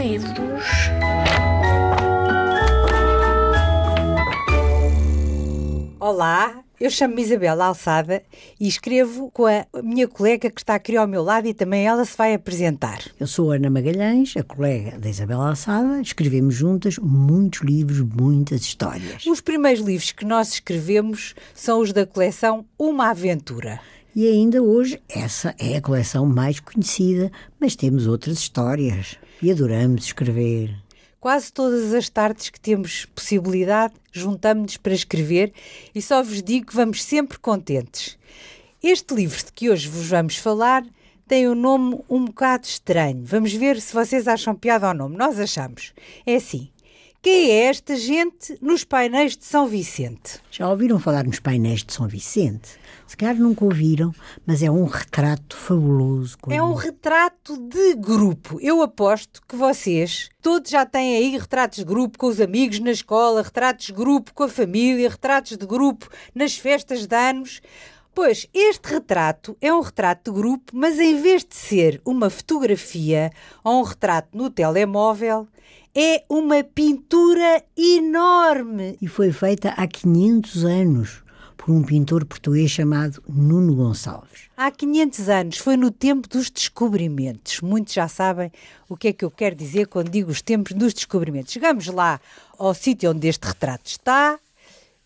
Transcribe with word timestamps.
livros. 0.00 0.64
Olá, 6.00 6.64
eu 6.80 6.90
chamo-me 6.90 7.20
Isabela 7.20 7.66
Alçada 7.66 8.22
e 8.58 8.66
escrevo 8.66 9.30
com 9.30 9.44
a 9.44 9.66
minha 9.82 10.08
colega 10.08 10.50
que 10.50 10.58
está 10.58 10.74
aqui 10.74 10.96
ao 10.96 11.06
meu 11.06 11.22
lado 11.22 11.46
e 11.46 11.52
também 11.52 11.86
ela 11.86 12.02
se 12.06 12.16
vai 12.16 12.32
apresentar. 12.32 13.04
Eu 13.20 13.26
sou 13.26 13.52
Ana 13.52 13.68
Magalhães, 13.68 14.34
a 14.38 14.42
colega 14.42 14.98
da 14.98 15.10
Isabela 15.10 15.50
Alçada. 15.50 16.00
Escrevemos 16.00 16.54
juntas 16.54 16.96
muitos 16.96 17.60
livros, 17.60 18.00
muitas 18.00 18.62
histórias. 18.62 19.26
Os 19.26 19.42
primeiros 19.42 19.84
livros 19.84 20.12
que 20.12 20.24
nós 20.24 20.54
escrevemos 20.54 21.34
são 21.54 21.80
os 21.80 21.92
da 21.92 22.06
coleção 22.06 22.64
Uma 22.78 23.10
Aventura. 23.10 23.78
E 24.16 24.26
ainda 24.26 24.62
hoje, 24.62 25.00
essa 25.08 25.54
é 25.58 25.76
a 25.76 25.82
coleção 25.82 26.24
mais 26.24 26.58
conhecida, 26.58 27.30
mas 27.60 27.76
temos 27.76 28.06
outras 28.06 28.38
histórias 28.38 29.18
e 29.42 29.50
adoramos 29.50 30.04
escrever. 30.04 30.74
Quase 31.20 31.52
todas 31.52 31.92
as 31.92 32.08
tardes 32.08 32.48
que 32.48 32.58
temos 32.58 33.04
possibilidade, 33.06 33.94
juntamos-nos 34.10 34.76
para 34.76 34.94
escrever 34.94 35.52
e 35.94 36.00
só 36.00 36.22
vos 36.22 36.42
digo 36.42 36.66
que 36.66 36.74
vamos 36.76 37.04
sempre 37.04 37.38
contentes. 37.38 38.18
Este 38.82 39.14
livro 39.14 39.44
de 39.44 39.52
que 39.52 39.68
hoje 39.68 39.88
vos 39.88 40.06
vamos 40.06 40.36
falar 40.36 40.84
tem 41.28 41.48
um 41.48 41.54
nome 41.54 42.00
um 42.08 42.24
bocado 42.24 42.64
estranho. 42.64 43.22
Vamos 43.24 43.52
ver 43.52 43.80
se 43.80 43.92
vocês 43.92 44.26
acham 44.26 44.54
piada 44.54 44.88
ao 44.88 44.94
nome. 44.94 45.16
Nós 45.16 45.38
achamos. 45.38 45.92
É 46.26 46.36
assim. 46.36 46.70
Quem 47.22 47.50
é 47.50 47.64
esta 47.66 47.96
gente 47.96 48.56
nos 48.62 48.82
painéis 48.82 49.36
de 49.36 49.44
São 49.44 49.66
Vicente? 49.66 50.40
Já 50.50 50.70
ouviram 50.70 50.98
falar 50.98 51.26
nos 51.26 51.38
painéis 51.38 51.84
de 51.84 51.92
São 51.92 52.08
Vicente? 52.08 52.70
Se 53.06 53.14
calhar 53.14 53.36
nunca 53.36 53.62
ouviram, 53.62 54.10
mas 54.46 54.62
é 54.62 54.70
um 54.70 54.86
retrato 54.86 55.54
fabuloso. 55.54 56.38
É 56.48 56.62
um 56.62 56.72
retrato 56.72 57.58
de 57.58 57.94
grupo. 57.94 58.58
Eu 58.62 58.80
aposto 58.80 59.42
que 59.46 59.54
vocês 59.54 60.30
todos 60.40 60.70
já 60.70 60.86
têm 60.86 61.16
aí 61.18 61.36
retratos 61.36 61.80
de 61.80 61.84
grupo 61.84 62.18
com 62.18 62.26
os 62.26 62.40
amigos 62.40 62.78
na 62.78 62.90
escola, 62.90 63.42
retratos 63.42 63.88
de 63.88 63.92
grupo 63.92 64.32
com 64.32 64.44
a 64.44 64.48
família, 64.48 65.10
retratos 65.10 65.58
de 65.58 65.66
grupo 65.66 66.08
nas 66.34 66.56
festas 66.56 67.06
de 67.06 67.14
anos. 67.14 67.60
Pois 68.14 68.46
este 68.52 68.94
retrato 68.94 69.56
é 69.60 69.72
um 69.72 69.80
retrato 69.80 70.30
de 70.30 70.36
grupo, 70.38 70.72
mas 70.74 70.98
em 70.98 71.20
vez 71.20 71.44
de 71.44 71.54
ser 71.54 72.00
uma 72.04 72.28
fotografia 72.28 73.30
ou 73.62 73.80
um 73.80 73.82
retrato 73.82 74.36
no 74.36 74.50
telemóvel, 74.50 75.46
é 75.94 76.24
uma 76.28 76.62
pintura 76.62 77.62
enorme. 77.76 78.96
E 79.00 79.06
foi 79.06 79.32
feita 79.32 79.70
há 79.70 79.86
500 79.86 80.64
anos 80.64 81.22
por 81.56 81.72
um 81.72 81.82
pintor 81.82 82.24
português 82.24 82.70
chamado 82.70 83.22
Nuno 83.28 83.74
Gonçalves. 83.74 84.48
Há 84.56 84.70
500 84.70 85.28
anos, 85.28 85.58
foi 85.58 85.76
no 85.76 85.90
tempo 85.90 86.28
dos 86.28 86.50
descobrimentos. 86.50 87.60
Muitos 87.60 87.92
já 87.92 88.08
sabem 88.08 88.50
o 88.88 88.96
que 88.96 89.08
é 89.08 89.12
que 89.12 89.24
eu 89.24 89.30
quero 89.30 89.54
dizer 89.54 89.86
quando 89.86 90.08
digo 90.08 90.30
os 90.30 90.40
tempos 90.40 90.72
dos 90.72 90.94
descobrimentos. 90.94 91.52
Chegamos 91.52 91.86
lá 91.86 92.20
ao 92.58 92.72
sítio 92.72 93.10
onde 93.10 93.28
este 93.28 93.46
retrato 93.46 93.86
está. 93.86 94.38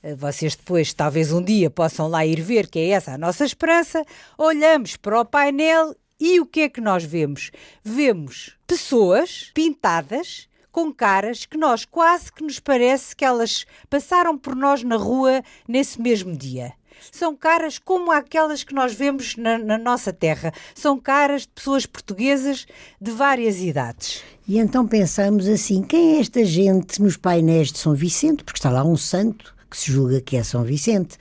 Eh, 0.05 0.15
Vocês 0.15 0.55
depois, 0.55 0.93
talvez 0.93 1.33
um 1.33 1.43
dia, 1.43 1.71
possam 1.71 2.07
lá 2.07 2.27
ir 2.27 2.41
ver 2.43 2.69
que 2.69 2.79
é 2.79 2.89
essa 2.91 3.13
a 3.13 3.19
nossa 3.19 3.45
esperança. 3.45 4.05
Olhamos 4.37 4.97
para 4.97 5.19
o 5.19 5.25
painel 5.25 5.97
e 6.21 6.39
o 6.39 6.47
que 6.47 6.61
é 6.61 6.69
que 6.69 6.81
nós 6.81 7.03
vemos? 7.03 7.51
Vemos 7.83 8.55
pessoas 8.67 9.51
pintadas 9.55 10.47
com 10.71 10.93
caras 10.93 11.47
que 11.47 11.57
nós 11.57 11.85
quase 11.87 12.31
que 12.31 12.45
nos 12.45 12.61
parece 12.61 13.17
que 13.17 13.25
elas 13.25 13.65
passaram 13.89 14.37
por 14.37 14.55
nós 14.55 14.83
na 14.83 14.97
rua 14.97 15.43
nesse 15.67 16.01
mesmo 16.01 16.37
dia. 16.37 16.73
São 17.11 17.35
caras 17.35 17.79
como 17.79 18.11
aquelas 18.11 18.63
que 18.63 18.75
nós 18.75 18.93
vemos 18.93 19.37
na, 19.37 19.59
na 19.59 19.79
nossa 19.79 20.13
terra. 20.13 20.53
São 20.75 20.99
caras 20.99 21.43
de 21.43 21.49
pessoas 21.49 21.87
portuguesas 21.87 22.67
de 23.01 23.11
várias 23.11 23.61
idades. 23.61 24.23
E 24.47 24.59
então 24.59 24.87
pensamos 24.87 25.49
assim: 25.49 25.83
quem 25.83 26.17
é 26.17 26.21
esta 26.21 26.45
gente 26.45 27.01
nos 27.01 27.17
painéis 27.17 27.73
de 27.73 27.79
São 27.79 27.95
Vicente? 27.95 28.45
Porque 28.45 28.59
está 28.59 28.71
lá 28.71 28.85
um 28.85 28.97
santo 28.97 29.54
que 29.71 29.77
se 29.77 29.91
julga 29.93 30.21
que 30.21 30.37
é 30.37 30.43
São 30.43 30.65
Vicente. 30.65 31.17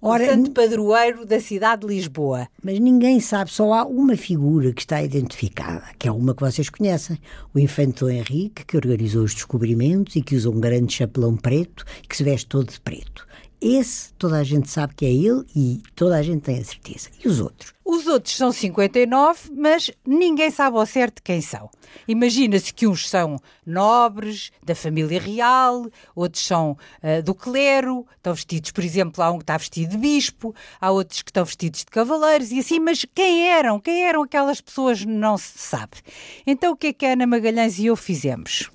o 0.00 0.18
santo 0.18 0.50
padroeiro 0.50 1.24
da 1.24 1.38
cidade 1.40 1.86
de 1.86 1.94
Lisboa. 1.94 2.48
Mas 2.62 2.80
ninguém 2.80 3.20
sabe, 3.20 3.52
só 3.52 3.72
há 3.72 3.84
uma 3.84 4.16
figura 4.16 4.72
que 4.72 4.80
está 4.82 5.00
identificada, 5.02 5.84
que 5.98 6.08
é 6.08 6.12
uma 6.12 6.34
que 6.34 6.40
vocês 6.42 6.68
conhecem, 6.68 7.18
o 7.54 7.58
infante 7.58 8.00
Dom 8.00 8.10
Henrique, 8.10 8.64
que 8.64 8.76
organizou 8.76 9.22
os 9.22 9.34
descobrimentos 9.34 10.16
e 10.16 10.22
que 10.22 10.34
usa 10.34 10.50
um 10.50 10.60
grande 10.60 10.92
chapelão 10.92 11.36
preto 11.36 11.84
e 12.02 12.06
que 12.06 12.16
se 12.16 12.24
veste 12.24 12.46
todo 12.48 12.72
de 12.72 12.80
preto. 12.80 13.26
Esse 13.60 14.12
toda 14.14 14.38
a 14.38 14.42
gente 14.42 14.68
sabe 14.68 14.92
que 14.96 15.06
é 15.06 15.12
ele 15.12 15.44
e 15.54 15.80
toda 15.94 16.16
a 16.16 16.22
gente 16.22 16.40
tem 16.42 16.58
a 16.58 16.64
certeza. 16.64 17.08
E 17.24 17.28
os 17.28 17.38
outros? 17.38 17.72
Os 17.84 18.06
outros 18.06 18.36
são 18.36 18.52
59, 18.52 19.50
mas 19.56 19.90
ninguém 20.06 20.50
sabe 20.50 20.76
ao 20.76 20.86
certo 20.86 21.22
quem 21.22 21.40
são. 21.40 21.68
Imagina-se 22.06 22.72
que 22.72 22.86
uns 22.86 23.08
são 23.08 23.40
nobres, 23.66 24.50
da 24.62 24.74
família 24.74 25.20
real, 25.20 25.86
outros 26.14 26.44
são 26.44 26.76
ah, 27.02 27.20
do 27.20 27.34
clero, 27.34 28.06
estão 28.16 28.34
vestidos, 28.34 28.70
por 28.70 28.84
exemplo, 28.84 29.22
há 29.22 29.30
um 29.30 29.38
que 29.38 29.44
está 29.44 29.56
vestido 29.56 29.90
de 29.90 29.98
bispo, 29.98 30.54
há 30.80 30.90
outros 30.90 31.22
que 31.22 31.30
estão 31.30 31.44
vestidos 31.44 31.80
de 31.80 31.86
cavaleiros 31.86 32.52
e 32.52 32.60
assim, 32.60 32.78
mas 32.78 33.04
quem 33.14 33.48
eram? 33.48 33.80
Quem 33.80 34.04
eram 34.04 34.22
aquelas 34.22 34.60
pessoas 34.60 35.04
não 35.04 35.36
se 35.36 35.58
sabe. 35.58 35.98
Então 36.46 36.72
o 36.72 36.76
que 36.76 36.88
é 36.88 36.92
que 36.92 37.04
a 37.04 37.12
Ana 37.12 37.26
Magalhães 37.26 37.78
e 37.78 37.86
eu 37.86 37.96
fizemos? 37.96 38.70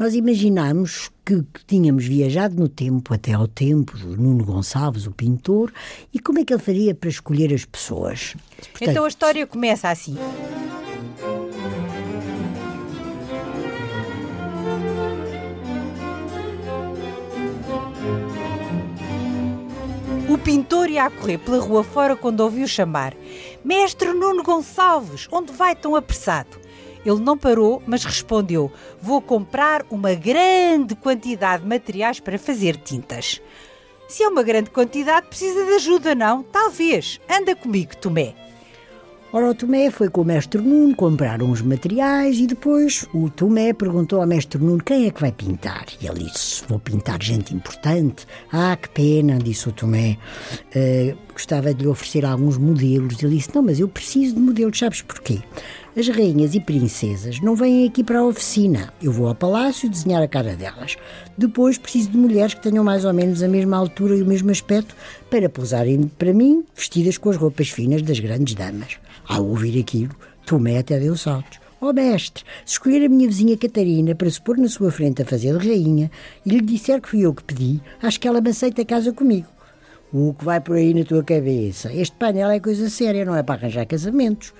Nós 0.00 0.14
imaginámos 0.14 1.10
que, 1.26 1.42
que 1.42 1.64
tínhamos 1.66 2.06
viajado 2.06 2.56
no 2.56 2.70
tempo 2.70 3.12
até 3.12 3.34
ao 3.34 3.46
tempo 3.46 3.98
do 3.98 4.16
Nuno 4.16 4.44
Gonçalves, 4.44 5.06
o 5.06 5.12
pintor, 5.12 5.70
e 6.10 6.18
como 6.18 6.38
é 6.38 6.44
que 6.44 6.54
ele 6.54 6.62
faria 6.62 6.94
para 6.94 7.10
escolher 7.10 7.52
as 7.52 7.66
pessoas? 7.66 8.34
Portanto, 8.68 8.90
Então 8.90 9.04
a 9.04 9.08
história 9.08 9.46
começa 9.46 9.88
assim. 9.88 10.16
O 20.28 20.38
pintor 20.38 20.88
ia 20.88 21.06
a 21.06 21.10
correr 21.10 21.38
pela 21.38 21.58
rua 21.58 21.82
fora 21.82 22.14
quando 22.14 22.40
ouviu 22.40 22.68
chamar: 22.68 23.14
Mestre 23.64 24.12
Nuno 24.12 24.42
Gonçalves, 24.42 25.26
onde 25.32 25.52
vai 25.52 25.74
tão 25.74 25.96
apressado? 25.96 26.60
Ele 27.04 27.20
não 27.20 27.36
parou, 27.36 27.82
mas 27.86 28.04
respondeu: 28.04 28.70
Vou 29.00 29.20
comprar 29.20 29.84
uma 29.90 30.14
grande 30.14 30.94
quantidade 30.94 31.62
de 31.62 31.68
materiais 31.68 32.20
para 32.20 32.38
fazer 32.38 32.76
tintas. 32.76 33.40
Se 34.08 34.22
é 34.22 34.28
uma 34.28 34.42
grande 34.42 34.70
quantidade, 34.70 35.28
precisa 35.28 35.64
de 35.64 35.72
ajuda, 35.74 36.14
não? 36.14 36.42
Talvez. 36.42 37.20
Anda 37.28 37.54
comigo, 37.54 37.96
Tomé. 37.96 38.34
Ora, 39.32 39.48
o 39.48 39.54
Tomé 39.54 39.92
foi 39.92 40.08
com 40.10 40.22
o 40.22 40.24
mestre 40.24 40.60
Nuno 40.60 40.92
comprar 40.96 41.40
uns 41.40 41.62
materiais 41.62 42.36
e 42.40 42.48
depois 42.48 43.06
o 43.14 43.30
Tomé 43.30 43.72
perguntou 43.72 44.20
ao 44.20 44.26
mestre 44.26 44.60
Nuno 44.60 44.82
quem 44.82 45.06
é 45.06 45.10
que 45.12 45.20
vai 45.20 45.30
pintar. 45.30 45.86
E 46.00 46.06
ele 46.08 46.24
disse: 46.24 46.64
Vou 46.68 46.80
pintar 46.80 47.22
gente 47.22 47.54
importante. 47.54 48.26
Ah, 48.52 48.76
que 48.76 48.88
pena, 48.88 49.38
disse 49.38 49.68
o 49.68 49.72
Tomé. 49.72 50.18
"Eh, 50.74 51.14
gostava 51.32 51.72
de 51.72 51.82
lhe 51.82 51.88
oferecer 51.88 52.24
alguns 52.24 52.58
modelos. 52.58 53.22
Ele 53.22 53.36
disse: 53.36 53.54
Não, 53.54 53.62
mas 53.62 53.78
eu 53.78 53.86
preciso 53.86 54.34
de 54.34 54.40
modelos, 54.40 54.76
sabes 54.76 55.02
porquê? 55.02 55.38
As 55.96 56.06
rainhas 56.06 56.54
e 56.54 56.60
princesas 56.60 57.40
não 57.40 57.56
vêm 57.56 57.84
aqui 57.84 58.04
para 58.04 58.20
a 58.20 58.24
oficina. 58.24 58.94
Eu 59.02 59.10
vou 59.10 59.26
ao 59.26 59.34
palácio 59.34 59.90
desenhar 59.90 60.22
a 60.22 60.28
cara 60.28 60.54
delas. 60.54 60.96
Depois 61.36 61.78
preciso 61.78 62.10
de 62.10 62.16
mulheres 62.16 62.54
que 62.54 62.62
tenham 62.62 62.84
mais 62.84 63.04
ou 63.04 63.12
menos 63.12 63.42
a 63.42 63.48
mesma 63.48 63.76
altura 63.76 64.14
e 64.14 64.22
o 64.22 64.26
mesmo 64.26 64.52
aspecto 64.52 64.94
para 65.28 65.48
pousarem 65.48 66.04
para 66.16 66.32
mim 66.32 66.64
vestidas 66.76 67.18
com 67.18 67.28
as 67.28 67.36
roupas 67.36 67.70
finas 67.70 68.02
das 68.02 68.20
grandes 68.20 68.54
damas. 68.54 68.98
Ao 69.28 69.44
ouvir 69.44 69.80
aquilo, 69.80 70.14
Tomé 70.46 70.78
até 70.78 70.96
deu 71.00 71.16
saltos. 71.16 71.58
Ó 71.80 71.92
mestre, 71.92 72.44
se 72.64 72.74
escolher 72.74 73.04
a 73.04 73.08
minha 73.08 73.26
vizinha 73.26 73.56
Catarina 73.56 74.14
para 74.14 74.30
se 74.30 74.40
pôr 74.40 74.58
na 74.58 74.68
sua 74.68 74.92
frente 74.92 75.22
a 75.22 75.26
fazer 75.26 75.58
de 75.58 75.68
rainha 75.70 76.08
e 76.46 76.50
lhe 76.50 76.60
disser 76.60 77.00
que 77.00 77.08
fui 77.08 77.22
eu 77.22 77.34
que 77.34 77.42
pedi, 77.42 77.80
acho 78.00 78.20
que 78.20 78.28
ela 78.28 78.40
me 78.40 78.50
aceita 78.50 78.84
casa 78.84 79.12
comigo. 79.12 79.48
O 80.12 80.34
que 80.34 80.44
vai 80.44 80.60
por 80.60 80.76
aí 80.76 80.94
na 80.94 81.04
tua 81.04 81.24
cabeça? 81.24 81.92
Este 81.92 82.16
painel 82.16 82.50
é 82.50 82.60
coisa 82.60 82.88
séria, 82.88 83.24
não 83.24 83.34
é 83.34 83.42
para 83.42 83.62
arranjar 83.62 83.86
casamentos. 83.86 84.52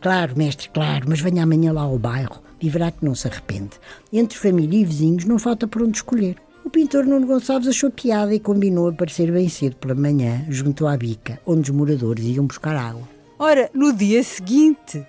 Claro, 0.00 0.36
mestre, 0.36 0.70
claro, 0.70 1.04
mas 1.08 1.20
venha 1.20 1.42
amanhã 1.42 1.72
lá 1.72 1.82
ao 1.82 1.98
bairro 1.98 2.42
e 2.60 2.70
verá 2.70 2.90
que 2.90 3.04
não 3.04 3.14
se 3.14 3.28
arrepende. 3.28 3.72
Entre 4.10 4.38
família 4.38 4.80
e 4.80 4.84
vizinhos 4.84 5.26
não 5.26 5.38
falta 5.38 5.68
por 5.68 5.82
onde 5.82 5.98
escolher. 5.98 6.36
O 6.64 6.70
pintor 6.70 7.04
Nuno 7.04 7.26
Gonçalves 7.26 7.68
achou 7.68 7.90
piada 7.90 8.34
e 8.34 8.40
combinou 8.40 8.88
aparecer 8.88 9.30
bem 9.30 9.48
cedo 9.48 9.76
pela 9.76 9.94
manhã, 9.94 10.44
junto 10.48 10.86
à 10.86 10.96
bica, 10.96 11.38
onde 11.46 11.70
os 11.70 11.76
moradores 11.76 12.24
iam 12.24 12.46
buscar 12.46 12.76
água. 12.76 13.06
Ora, 13.38 13.70
no 13.74 13.92
dia 13.92 14.22
seguinte, 14.22 15.06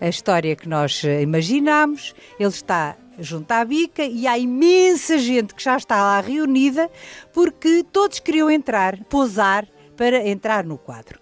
a 0.00 0.08
história 0.08 0.56
que 0.56 0.68
nós 0.68 1.02
eh, 1.04 1.20
imaginámos, 1.20 2.14
ele 2.38 2.48
está 2.48 2.96
junto 3.18 3.52
à 3.52 3.62
bica 3.64 4.02
e 4.02 4.26
há 4.26 4.38
imensa 4.38 5.18
gente 5.18 5.54
que 5.54 5.62
já 5.62 5.76
está 5.76 5.96
lá 5.96 6.20
reunida 6.20 6.90
porque 7.32 7.84
todos 7.92 8.18
queriam 8.20 8.50
entrar, 8.50 9.02
posar 9.04 9.66
para 10.00 10.26
entrar 10.26 10.64
no 10.64 10.78
quadro. 10.78 11.18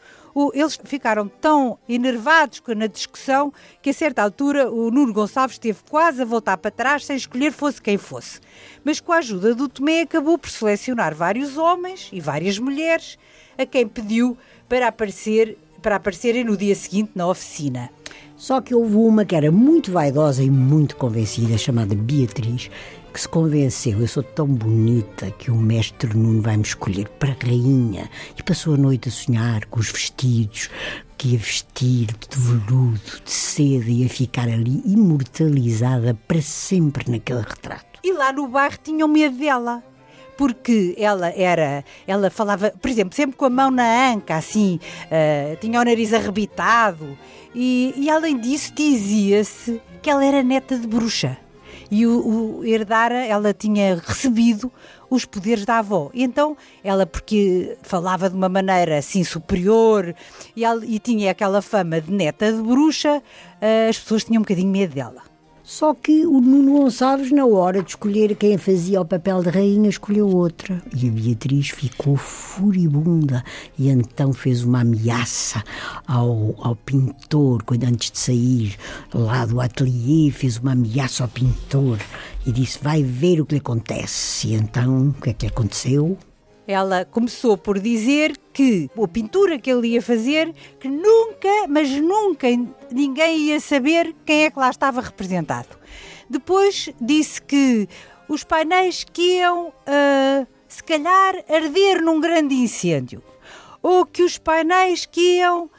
Eles 0.55 0.79
ficaram 0.85 1.27
tão 1.27 1.77
enervados 1.89 2.63
na 2.77 2.87
discussão 2.87 3.53
que 3.83 3.91
a 3.91 3.93
certa 3.93 4.23
altura 4.23 4.71
o 4.71 4.89
Nuno 4.89 5.13
Gonçalves 5.13 5.59
teve 5.59 5.81
quase 5.91 6.23
a 6.23 6.25
voltar 6.25 6.57
para 6.59 6.71
trás 6.71 7.05
sem 7.05 7.17
escolher 7.17 7.51
fosse 7.51 7.83
quem 7.83 7.99
fosse. 7.99 8.39
Mas 8.85 9.01
com 9.01 9.11
a 9.11 9.17
ajuda 9.17 9.53
do 9.53 9.69
Tomé 9.69 10.03
acabou 10.03 10.39
por 10.39 10.49
selecionar 10.49 11.13
vários 11.13 11.57
homens 11.59 12.09
e 12.13 12.21
várias 12.21 12.57
mulheres 12.57 13.19
a 13.59 13.67
quem 13.67 13.89
pediu 13.89 14.39
para 14.69 14.87
aparecer 14.87 15.59
para 15.83 15.97
aparecerem 15.97 16.45
no 16.45 16.57
dia 16.57 16.75
seguinte 16.77 17.11
na 17.17 17.27
oficina. 17.27 17.91
Só 18.37 18.61
que 18.61 18.75
houve 18.75 18.95
uma 18.95 19.25
que 19.25 19.35
era 19.35 19.51
muito 19.51 19.91
vaidosa 19.91 20.43
e 20.45 20.51
muito 20.51 20.97
convencida, 20.97 21.59
chamada 21.59 21.97
Beatriz, 21.97 22.71
que 23.19 23.23
se 23.23 23.29
convenceu, 23.29 24.00
eu 24.00 24.06
sou 24.06 24.23
tão 24.23 24.47
bonita 24.47 25.29
que 25.32 25.50
o 25.50 25.56
mestre 25.56 26.17
Nuno 26.17 26.41
vai 26.41 26.56
me 26.56 26.62
escolher 26.62 27.09
para 27.19 27.37
rainha. 27.43 28.09
E 28.37 28.43
passou 28.44 28.75
a 28.75 28.76
noite 28.76 29.09
a 29.09 29.11
sonhar 29.12 29.65
com 29.65 29.81
os 29.81 29.91
vestidos 29.91 30.70
que 31.17 31.31
ia 31.31 31.38
vestir 31.38 32.06
de 32.06 32.38
veludo, 32.38 33.00
de 33.25 33.31
seda, 33.31 33.91
ia 33.91 34.09
ficar 34.09 34.44
ali 34.44 34.81
imortalizada 34.87 36.17
para 36.29 36.41
sempre 36.41 37.11
naquele 37.11 37.41
retrato. 37.41 37.99
E 38.05 38.12
lá 38.12 38.32
no 38.32 38.47
bairro 38.47 38.79
tinham 38.85 39.09
medo 39.09 39.37
dela 39.37 39.82
porque 40.37 40.94
ela 40.97 41.31
era, 41.31 41.85
ela 42.06 42.31
falava, 42.31 42.71
por 42.71 42.88
exemplo, 42.88 43.17
sempre 43.17 43.37
com 43.37 43.47
a 43.47 43.50
mão 43.50 43.73
na 43.73 44.12
anca, 44.12 44.37
assim, 44.37 44.79
uh, 45.06 45.56
tinha 45.56 45.81
o 45.81 45.85
nariz 45.85 46.14
arrebitado, 46.14 47.19
e, 47.53 47.93
e 47.97 48.09
além 48.09 48.38
disso 48.38 48.73
dizia-se 48.73 49.82
que 50.00 50.09
ela 50.09 50.25
era 50.25 50.44
neta 50.44 50.79
de 50.79 50.87
bruxa. 50.87 51.37
E 51.90 52.06
o, 52.06 52.58
o 52.58 52.64
herdara, 52.64 53.25
ela 53.25 53.55
tinha 53.55 53.96
recebido 54.06 54.70
os 55.11 55.25
poderes 55.25 55.64
da 55.64 55.79
avó. 55.79 56.11
Então, 56.12 56.56
ela, 56.85 57.06
porque 57.06 57.76
falava 57.82 58.29
de 58.29 58.37
uma 58.37 58.49
maneira 58.49 58.99
assim 58.99 59.25
superior 59.25 60.14
e, 60.55 60.64
ela, 60.64 60.85
e 60.85 60.99
tinha 60.99 61.31
aquela 61.31 61.62
fama 61.62 62.00
de 62.00 62.12
neta 62.12 62.52
de 62.52 62.61
bruxa, 62.61 63.19
uh, 63.19 63.88
as 63.88 63.99
pessoas 63.99 64.25
tinham 64.25 64.40
um 64.40 64.43
bocadinho 64.43 64.70
medo 64.70 64.94
dela. 64.94 65.23
Só 65.69 65.93
que 65.93 66.25
o 66.25 66.41
Nuno 66.41 66.79
Gonçalves, 66.79 67.31
na 67.31 67.44
hora 67.44 67.82
de 67.82 67.91
escolher 67.91 68.35
quem 68.37 68.56
fazia 68.56 69.03
o 69.03 69.05
papel 69.05 69.43
de 69.43 69.50
rainha, 69.50 69.91
escolheu 69.91 70.26
outra. 70.26 70.82
E 70.97 71.06
a 71.06 71.11
Beatriz 71.12 71.69
ficou 71.69 72.17
furibunda 72.17 73.44
e 73.79 73.91
então 73.91 74.32
fez 74.32 74.65
uma 74.65 74.81
ameaça 74.81 75.62
ao, 76.06 76.55
ao 76.62 76.75
pintor, 76.75 77.62
quando 77.65 77.85
antes 77.85 78.11
de 78.11 78.19
sair 78.19 78.76
lá 79.12 79.44
do 79.44 79.61
ateliê, 79.61 80.31
fez 80.31 80.56
uma 80.56 80.73
ameaça 80.73 81.25
ao 81.25 81.29
pintor 81.29 81.99
e 82.47 82.50
disse: 82.50 82.79
Vai 82.82 83.03
ver 83.03 83.38
o 83.38 83.44
que 83.44 83.56
lhe 83.56 83.61
acontece. 83.61 84.49
E 84.49 84.55
então, 84.55 85.11
o 85.11 85.21
que 85.21 85.29
é 85.29 85.32
que 85.35 85.44
lhe 85.44 85.53
aconteceu? 85.53 86.17
Ela 86.69 87.06
começou 87.06 87.56
por 87.56 87.79
dizer 87.79 88.37
que 88.53 88.91
a 89.03 89.09
pintura 89.09 89.59
que 89.59 89.70
ele 89.70 89.88
ia 89.88 90.03
fazer, 90.03 90.55
que 90.79 90.87
nunca, 90.87 91.67
mas 91.67 91.88
nunca 91.93 92.47
ninguém 92.91 93.38
ia 93.38 93.59
saber 93.59 94.15
quem 94.26 94.44
é 94.44 94.50
que 94.50 94.59
lá 94.59 94.69
estava 94.69 95.00
representado. 95.00 95.79
Depois 96.29 96.91
disse 97.00 97.41
que 97.41 97.88
os 98.29 98.44
painéis 98.44 99.03
que 99.03 99.38
iam, 99.38 99.69
uh, 99.69 100.47
se 100.69 100.85
calhar, 100.85 101.43
arder 101.49 102.03
num 102.03 102.20
grande 102.20 102.55
incêndio. 102.55 103.23
Ou 103.82 104.05
que 104.05 104.23
os 104.23 104.37
painéis 104.37 105.06
que 105.06 105.38
iam 105.38 105.71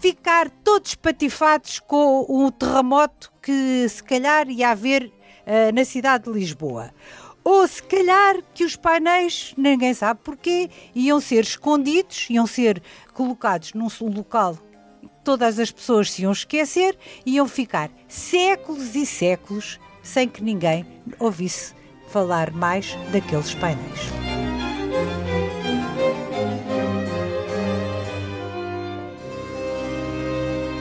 ficar 0.00 0.48
todos 0.48 0.94
patifados 0.94 1.78
com 1.78 2.24
o 2.26 2.50
terremoto 2.50 3.30
que 3.42 3.86
se 3.86 4.02
calhar 4.02 4.48
ia 4.48 4.70
haver 4.70 5.04
uh, 5.04 5.74
na 5.74 5.84
cidade 5.84 6.24
de 6.24 6.30
Lisboa 6.30 6.90
ou 7.44 7.66
se 7.66 7.82
calhar 7.82 8.36
que 8.54 8.64
os 8.64 8.76
painéis, 8.76 9.54
ninguém 9.56 9.94
sabe 9.94 10.20
porquê, 10.22 10.68
iam 10.94 11.20
ser 11.20 11.44
escondidos, 11.44 12.28
iam 12.30 12.46
ser 12.46 12.82
colocados 13.14 13.72
num 13.74 13.88
local 14.14 14.56
todas 15.28 15.58
as 15.58 15.70
pessoas 15.70 16.10
se 16.10 16.22
iam 16.22 16.32
esquecer 16.32 16.96
iam 17.26 17.46
ficar 17.46 17.90
séculos 18.08 18.94
e 18.94 19.04
séculos 19.04 19.78
sem 20.02 20.26
que 20.26 20.42
ninguém 20.42 20.86
ouvisse 21.18 21.74
falar 22.08 22.50
mais 22.50 22.96
daqueles 23.12 23.54
painéis. 23.54 24.27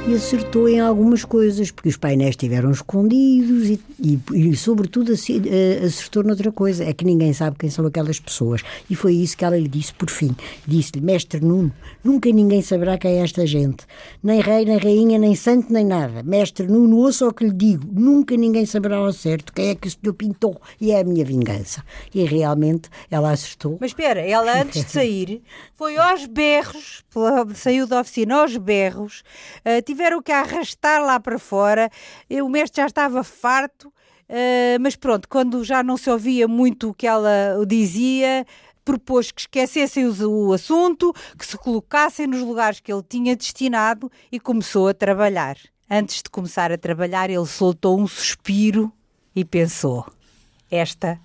E 0.07 0.13
acertou 0.15 0.69
em 0.69 0.79
algumas 0.79 1.25
coisas, 1.25 1.69
porque 1.69 1.89
os 1.89 1.97
painéis 1.97 2.29
estiveram 2.29 2.71
escondidos 2.71 3.67
e, 3.67 3.79
e, 3.99 4.19
e, 4.33 4.55
sobretudo, 4.55 5.11
eh, 5.11 5.85
acertou 5.85 6.23
noutra 6.23 6.49
coisa: 6.49 6.85
é 6.85 6.93
que 6.93 7.03
ninguém 7.03 7.33
sabe 7.33 7.57
quem 7.59 7.69
são 7.69 7.85
aquelas 7.85 8.17
pessoas. 8.17 8.61
E 8.89 8.95
foi 8.95 9.13
isso 9.15 9.35
que 9.35 9.43
ela 9.43 9.57
lhe 9.57 9.67
disse 9.67 9.93
por 9.93 10.09
fim. 10.09 10.33
Disse-lhe, 10.65 11.01
Mestre 11.01 11.41
Nuno, 11.41 11.73
nunca 12.01 12.31
ninguém 12.31 12.61
saberá 12.61 12.97
quem 12.97 13.19
é 13.19 13.23
esta 13.23 13.45
gente. 13.45 13.85
Nem 14.23 14.39
rei, 14.39 14.63
nem 14.63 14.77
rainha, 14.77 15.19
nem 15.19 15.35
santo, 15.35 15.73
nem 15.73 15.85
nada. 15.85 16.23
Mestre 16.23 16.67
Nuno, 16.67 16.99
ouça 16.99 17.27
o 17.27 17.33
que 17.33 17.43
lhe 17.43 17.53
digo: 17.53 17.85
nunca 17.91 18.37
ninguém 18.37 18.65
saberá 18.65 18.95
ao 18.95 19.11
certo 19.11 19.51
quem 19.51 19.69
é 19.69 19.75
que 19.75 19.89
o 19.89 19.91
senhor 19.91 20.13
pintou 20.13 20.61
e 20.79 20.91
é 20.91 21.01
a 21.01 21.03
minha 21.03 21.25
vingança. 21.25 21.83
E 22.15 22.23
realmente 22.23 22.89
ela 23.11 23.31
acertou. 23.31 23.77
Mas 23.81 23.91
espera, 23.91 24.21
ela 24.21 24.61
antes 24.61 24.85
de 24.85 24.89
sair 24.91 25.41
foi 25.75 25.97
aos 25.97 26.25
berros, 26.25 27.03
saiu 27.55 27.85
da 27.85 27.99
oficina 27.99 28.37
aos 28.37 28.55
berros, 28.55 29.23
uh, 29.65 29.81
tiveram 29.97 30.21
que 30.21 30.31
arrastar 30.31 31.01
lá 31.01 31.19
para 31.19 31.39
fora. 31.39 31.89
O 32.29 32.47
mestre 32.47 32.83
já 32.83 32.85
estava 32.85 33.23
farto, 33.23 33.87
uh, 33.87 34.79
mas 34.79 34.95
pronto, 34.95 35.27
quando 35.27 35.63
já 35.63 35.81
não 35.81 35.97
se 35.97 36.07
ouvia 36.07 36.47
muito 36.47 36.89
o 36.89 36.93
que 36.93 37.07
ela 37.07 37.65
dizia, 37.67 38.45
propôs 38.85 39.31
que 39.31 39.41
esquecessem 39.41 40.05
o, 40.07 40.53
assunto, 40.53 41.11
que 41.37 41.45
se 41.45 41.57
colocassem 41.57 42.27
nos 42.27 42.41
lugares 42.41 42.79
que 42.79 42.93
ele 42.93 43.03
tinha 43.09 43.35
destinado 43.35 44.11
e 44.31 44.39
começou 44.39 44.87
a 44.87 44.93
trabalhar. 44.93 45.57
Antes 45.89 46.21
de 46.21 46.29
começar 46.29 46.71
a 46.71 46.77
trabalhar, 46.77 47.29
ele 47.29 47.45
soltou 47.47 47.99
um 47.99 48.07
suspiro 48.07 48.91
e 49.35 49.43
pensou: 49.43 50.05
Esta 50.69 51.19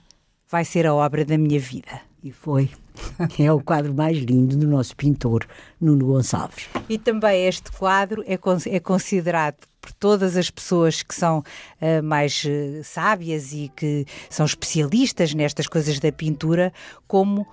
vai 0.48 0.64
ser 0.64 0.86
a 0.86 0.94
obra 0.94 1.26
da 1.26 1.36
minha 1.36 1.60
vida. 1.60 2.00
E 2.24 2.32
foi. 2.32 2.70
É 3.38 3.52
o 3.52 3.60
quadro 3.60 3.94
mais 3.94 4.18
lindo 4.18 4.56
do 4.56 4.66
nosso 4.66 4.96
pintor, 4.96 5.46
Nuno 5.80 6.06
Gonçalves. 6.06 6.68
E 6.88 6.98
também 6.98 7.46
este 7.46 7.70
quadro 7.72 8.22
é, 8.26 8.38
é 8.70 8.80
considerado 8.80 9.56
por 9.80 9.92
todas 9.92 10.36
as 10.36 10.48
pessoas 10.48 11.02
que 11.02 11.14
são 11.14 11.40
uh, 11.40 12.02
mais 12.02 12.44
uh, 12.44 12.84
sábias 12.84 13.52
e 13.52 13.70
que 13.74 14.06
são 14.30 14.46
especialistas 14.46 15.34
nestas 15.34 15.66
coisas 15.66 15.98
da 15.98 16.12
pintura 16.12 16.72
como, 17.08 17.46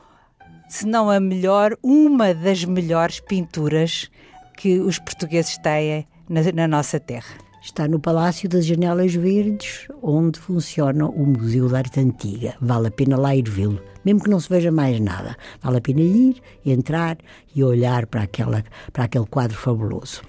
se 0.68 0.86
não 0.86 1.10
a 1.10 1.20
melhor, 1.20 1.76
uma 1.82 2.34
das 2.34 2.64
melhores 2.64 3.20
pinturas 3.20 4.10
que 4.56 4.80
os 4.80 5.00
portugueses 5.00 5.58
têm 5.58 6.08
na, 6.30 6.42
na 6.54 6.68
nossa 6.68 7.00
terra. 7.00 7.49
Está 7.62 7.90
no 7.90 8.00
Palácio 8.00 8.48
das 8.48 8.66
Janelas 8.66 9.14
Verdes, 9.14 9.88
onde 10.02 10.40
funciona 10.40 11.06
o 11.06 11.26
Museu 11.26 11.68
da 11.68 11.80
Arte 11.80 12.00
Antiga. 12.00 12.56
Vale 12.62 12.88
a 12.88 12.92
pena 12.92 13.18
lá 13.18 13.36
ir 13.36 13.50
vê-lo, 13.50 13.82
mesmo 14.04 14.24
que 14.24 14.30
não 14.30 14.40
se 14.40 14.48
veja 14.48 14.72
mais 14.72 14.98
nada. 15.00 15.36
Vale 15.62 15.78
a 15.78 15.82
pena 15.82 16.00
ir, 16.00 16.42
entrar 16.66 17.18
e 17.54 17.62
olhar 17.62 18.06
para, 18.06 18.24
aquela, 18.24 18.64
para 18.94 19.04
aquele 19.04 19.26
quadro 19.26 19.58
fabuloso. 19.58 20.22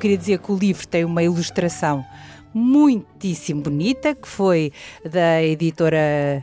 Queria 0.00 0.16
dizer 0.16 0.38
que 0.38 0.50
o 0.50 0.56
livro 0.56 0.88
tem 0.88 1.04
uma 1.04 1.22
ilustração 1.22 2.02
muitíssimo 2.54 3.60
bonita, 3.60 4.14
que 4.14 4.26
foi 4.26 4.72
da 5.04 5.42
editora 5.42 6.42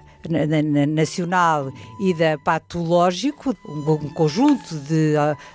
nacional 0.87 1.71
e 1.99 2.13
da 2.13 2.37
Patológico, 2.37 3.55
um 3.67 4.09
conjunto 4.09 4.75
de, 4.75 5.13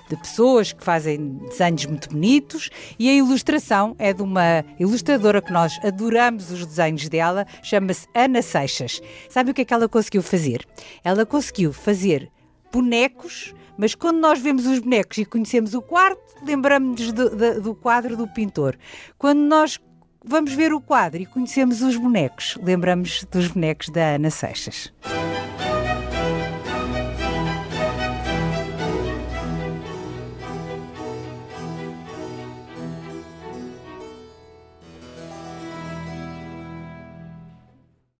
de 0.08 0.16
pessoas 0.16 0.72
que 0.72 0.84
fazem 0.84 1.38
desenhos 1.48 1.86
muito 1.86 2.10
bonitos, 2.10 2.70
e 2.98 3.08
a 3.08 3.14
ilustração 3.14 3.94
é 3.98 4.12
de 4.12 4.22
uma 4.22 4.64
ilustradora 4.78 5.42
que 5.42 5.52
nós 5.52 5.78
adoramos 5.84 6.50
os 6.50 6.64
desenhos 6.66 7.08
dela, 7.08 7.46
chama-se 7.62 8.06
Ana 8.14 8.42
Seixas. 8.42 9.00
Sabe 9.28 9.50
o 9.50 9.54
que 9.54 9.62
é 9.62 9.64
que 9.64 9.74
ela 9.74 9.88
conseguiu 9.88 10.22
fazer? 10.22 10.66
Ela 11.04 11.26
conseguiu 11.26 11.72
fazer 11.72 12.30
bonecos 12.72 13.54
mas 13.76 13.94
quando 13.94 14.18
nós 14.18 14.38
vemos 14.38 14.66
os 14.66 14.78
bonecos 14.78 15.18
e 15.18 15.24
conhecemos 15.24 15.74
o 15.74 15.82
quarto, 15.82 16.20
lembramos-nos 16.44 17.12
do, 17.12 17.30
do, 17.30 17.60
do, 17.62 17.74
quadro 17.74 18.16
do 18.16 18.28
pintor. 18.28 18.78
Quando 19.18 19.40
nós 19.40 19.80
vamos 20.24 20.52
ver 20.54 20.72
o 20.72 20.80
quadro 20.80 21.20
e 21.20 21.26
conhecemos 21.26 21.82
os 21.82 21.96
bonecos. 21.96 22.58
Lembramos 22.62 23.24
dos 23.30 23.48
bonecos 23.48 23.88
da 23.88 24.14
Ana 24.14 24.30
Seixas. 24.30 24.92